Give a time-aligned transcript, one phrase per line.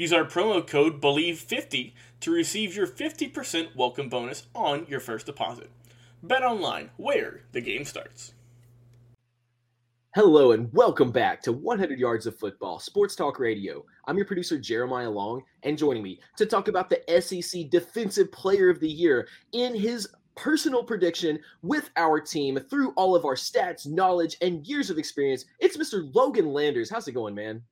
[0.00, 5.70] Use our promo code BELIEVE50 to receive your 50% welcome bonus on your first deposit.
[6.22, 8.32] Bet online, where the game starts.
[10.14, 13.84] Hello and welcome back to 100 Yards of Football, Sports Talk Radio.
[14.06, 18.70] I'm your producer, Jeremiah Long, and joining me to talk about the SEC Defensive Player
[18.70, 23.86] of the Year in his personal prediction with our team through all of our stats,
[23.86, 26.10] knowledge, and years of experience, it's Mr.
[26.14, 26.88] Logan Landers.
[26.88, 27.62] How's it going, man?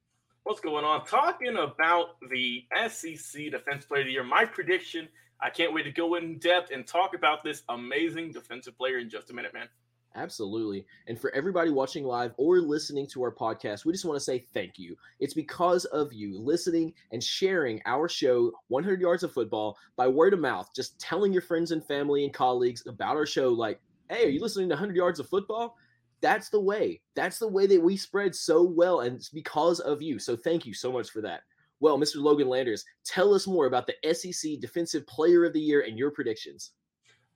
[0.44, 1.04] What's going on?
[1.04, 5.08] Talking about the SEC Defense Player of the Year, my prediction.
[5.40, 9.10] I can't wait to go in depth and talk about this amazing defensive player in
[9.10, 9.68] just a minute, man.
[10.14, 10.86] Absolutely.
[11.06, 14.46] And for everybody watching live or listening to our podcast, we just want to say
[14.54, 14.96] thank you.
[15.20, 20.32] It's because of you listening and sharing our show, 100 Yards of Football, by word
[20.32, 24.24] of mouth, just telling your friends and family and colleagues about our show, like, hey,
[24.24, 25.76] are you listening to 100 Yards of Football?
[26.20, 27.00] That's the way.
[27.14, 30.18] That's the way that we spread so well, and it's because of you.
[30.18, 31.42] So thank you so much for that.
[31.80, 32.16] Well, Mr.
[32.16, 36.10] Logan Landers, tell us more about the SEC Defensive Player of the Year and your
[36.10, 36.72] predictions.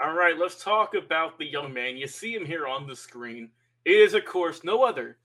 [0.00, 1.96] All right, let's talk about the young man.
[1.96, 3.50] You see him here on the screen.
[3.84, 5.18] It is, of course, no other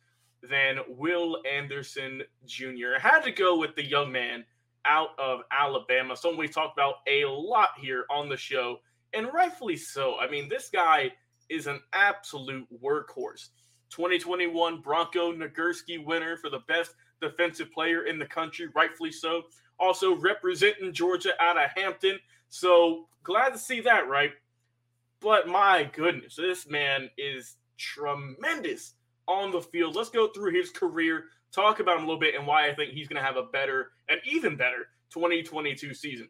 [0.44, 2.96] than Will Anderson Jr.
[2.98, 4.46] I had to go with the young man
[4.86, 8.78] out of Alabama, someone we talked about a lot here on the show,
[9.14, 10.18] and rightfully so.
[10.20, 11.12] I mean, this guy–
[11.50, 13.50] is an absolute workhorse.
[13.90, 19.44] 2021 Bronco Nagurski winner for the best defensive player in the country, rightfully so.
[19.80, 22.20] Also representing Georgia out of Hampton.
[22.50, 24.32] So glad to see that, right?
[25.20, 28.94] But my goodness, this man is tremendous
[29.28, 29.96] on the field.
[29.96, 32.92] Let's go through his career, talk about him a little bit, and why I think
[32.92, 36.30] he's going to have a better and even better 2022 season.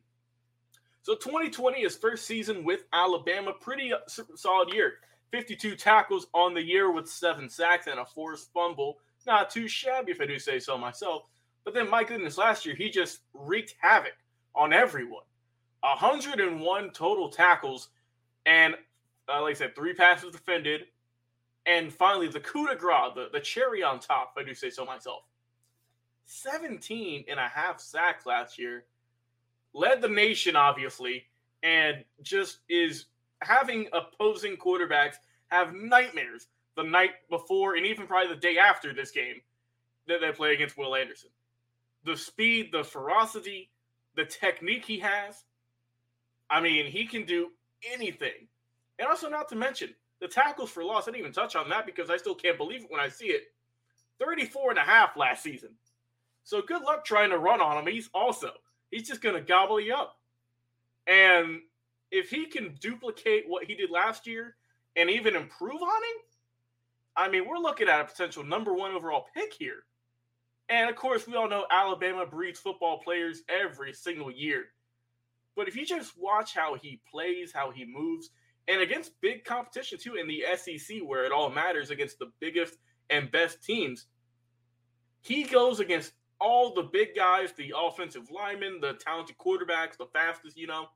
[1.08, 4.00] So 2020, his first season with Alabama, pretty uh,
[4.36, 4.96] solid year.
[5.32, 8.98] 52 tackles on the year with seven sacks and a forced fumble.
[9.26, 11.24] Not too shabby, if I do say so myself.
[11.64, 14.18] But then, my goodness, last year he just wreaked havoc
[14.54, 15.24] on everyone.
[15.80, 17.88] 101 total tackles,
[18.46, 18.76] and
[19.30, 20.88] uh, like I said, three passes defended.
[21.66, 24.70] And finally, the coup de grace, the, the cherry on top, if I do say
[24.70, 25.22] so myself.
[26.26, 28.84] 17 and a half sacks last year.
[29.74, 31.26] Led the nation, obviously,
[31.64, 33.06] and just is
[33.42, 35.16] having opposing quarterbacks
[35.48, 39.42] have nightmares the night before and even probably the day after this game
[40.08, 41.30] that they play against Will Anderson.
[42.04, 43.70] The speed, the ferocity,
[44.16, 45.44] the technique he has.
[46.50, 47.52] I mean, he can do
[47.92, 48.48] anything.
[49.00, 51.04] And also, not to mention, the tackles for loss.
[51.04, 53.28] I didn't even touch on that because I still can't believe it when I see
[53.28, 53.52] it.
[54.20, 55.70] 34 and a half last season.
[56.44, 57.94] So good luck trying to run on him.
[57.94, 58.52] He's also,
[58.92, 60.18] he's just going to gobble you up.
[61.08, 61.62] And
[62.12, 64.56] if he can duplicate what he did last year
[64.96, 66.22] and even improve on him,
[67.16, 69.84] I mean, we're looking at a potential number one overall pick here.
[70.70, 74.66] And of course, we all know Alabama breeds football players every single year.
[75.56, 78.30] But if you just watch how he plays, how he moves,
[78.68, 82.76] and against big competition too in the SEC, where it all matters against the biggest
[83.10, 84.08] and best teams,
[85.22, 90.58] he goes against all the big guys, the offensive linemen, the talented quarterbacks, the fastest,
[90.58, 90.88] you know.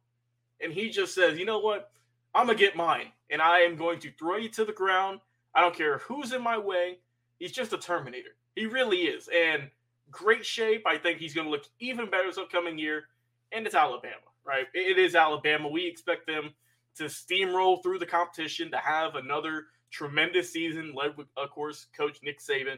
[0.61, 1.91] And he just says, you know what?
[2.33, 5.19] I'm going to get mine, and I am going to throw you to the ground.
[5.53, 6.99] I don't care who's in my way.
[7.39, 8.35] He's just a Terminator.
[8.55, 9.27] He really is.
[9.35, 9.69] And
[10.11, 10.83] great shape.
[10.85, 13.03] I think he's going to look even better this upcoming year.
[13.51, 14.15] And it's Alabama,
[14.45, 14.67] right?
[14.73, 15.67] It is Alabama.
[15.67, 16.51] We expect them
[16.95, 22.19] to steamroll through the competition, to have another tremendous season led with, of course, Coach
[22.23, 22.77] Nick Saban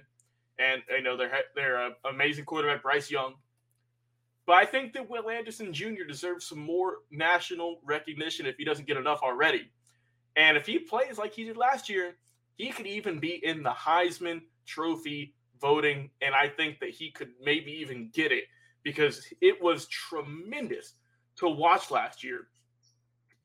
[0.60, 3.34] and I know they're they're an amazing quarterback, Bryce Young.
[4.46, 6.04] But I think that Will Anderson Jr.
[6.08, 9.72] deserves some more national recognition if he doesn't get enough already.
[10.36, 12.16] And if he plays like he did last year,
[12.56, 16.10] he could even be in the Heisman Trophy voting.
[16.22, 18.46] And I think that he could maybe even get it
[18.84, 20.96] because it was tremendous
[21.38, 22.48] to watch last year.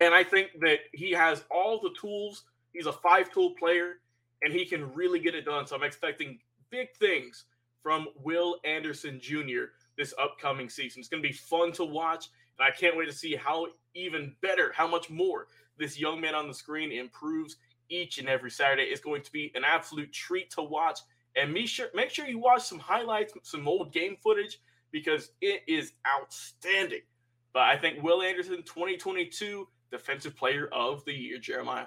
[0.00, 2.44] And I think that he has all the tools.
[2.72, 3.94] He's a five tool player
[4.42, 5.66] and he can really get it done.
[5.66, 6.38] So I'm expecting
[6.70, 7.44] big things
[7.82, 9.72] from Will Anderson Jr.
[9.96, 11.00] this upcoming season.
[11.00, 12.28] It's going to be fun to watch,
[12.58, 15.46] and I can't wait to see how even better, how much more
[15.78, 17.56] this young man on the screen improves
[17.88, 18.82] each and every Saturday.
[18.82, 21.00] It's going to be an absolute treat to watch.
[21.36, 24.60] And me sure make sure you watch some highlights, some old game footage
[24.90, 27.02] because it is outstanding.
[27.52, 31.86] But I think Will Anderson, 2022 Defensive Player of the Year, Jeremiah.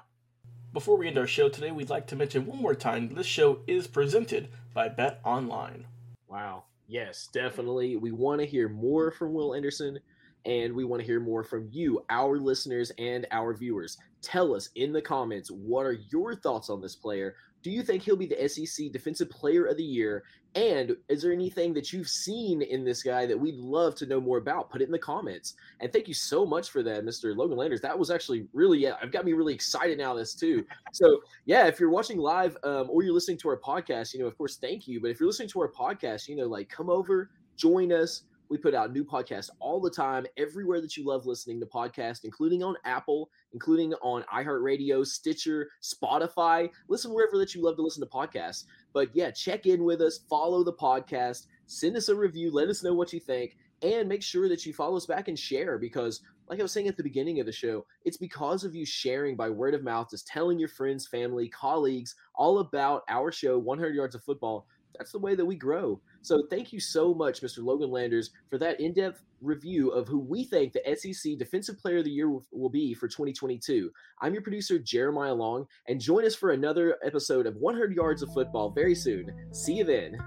[0.74, 3.60] Before we end our show today, we'd like to mention one more time this show
[3.68, 5.86] is presented by Bet Online.
[6.28, 6.64] Wow.
[6.88, 7.96] Yes, definitely.
[7.96, 10.00] We want to hear more from Will Anderson
[10.46, 13.98] and we want to hear more from you, our listeners and our viewers.
[14.22, 17.36] Tell us in the comments what are your thoughts on this player?
[17.64, 20.24] Do you think he'll be the SEC Defensive Player of the Year?
[20.56, 24.20] And is there anything that you've seen in this guy that we'd love to know
[24.20, 24.70] more about?
[24.70, 25.54] Put it in the comments.
[25.80, 27.36] And thank you so much for that, Mr.
[27.36, 27.82] Logan Landers.
[27.82, 30.14] That was actually really, yeah, I've got me really excited now.
[30.14, 30.66] This too.
[30.94, 34.26] So yeah, if you're watching live um, or you're listening to our podcast, you know,
[34.28, 35.00] of course, thank you.
[35.00, 38.58] But if you're listening to our podcast, you know, like come over, join us we
[38.58, 42.62] put out new podcasts all the time, everywhere that you love listening to podcasts, including
[42.62, 46.70] on Apple, including on iHeartRadio, Stitcher, Spotify.
[46.90, 48.66] Listen wherever that you love to listen to podcasts.
[48.94, 52.84] But yeah, check in with us, follow the podcast, send us a review, let us
[52.84, 56.22] know what you think, and make sure that you follow us back and share because
[56.50, 59.38] like I was saying at the beginning of the show, it's because of you sharing
[59.38, 63.96] by word of mouth, just telling your friends, family, colleagues all about our show, 100
[63.96, 64.68] Yards of Football.
[64.98, 66.00] That's the way that we grow.
[66.22, 67.64] So thank you so much, Mr.
[67.64, 72.06] Logan Landers, for that in-depth review of who we think the SEC Defensive Player of
[72.06, 73.92] the Year will, be for 2022.
[74.22, 78.32] I'm your producer, Jeremiah Long, and join us for another episode of 100 Yards of
[78.34, 79.34] Football very soon.
[79.52, 80.18] See you then.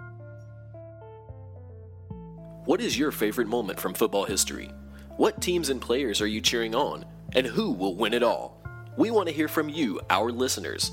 [2.65, 4.71] What is your favorite moment from football history?
[5.17, 7.05] What teams and players are you cheering on?
[7.35, 8.61] And who will win it all?
[8.97, 10.93] We want to hear from you, our listeners